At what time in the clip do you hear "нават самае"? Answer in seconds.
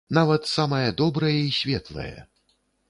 0.17-0.87